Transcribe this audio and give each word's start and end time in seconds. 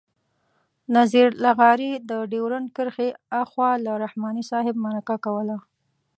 نذیر 0.95 1.29
لغاري 1.43 1.91
د 2.09 2.11
ډیورنډ 2.31 2.67
کرښې 2.75 3.09
آخوا 3.41 3.69
له 3.85 3.91
رحماني 4.03 4.43
صاحب 4.51 4.75
مرکه 4.85 5.15
کوله. 5.25 5.57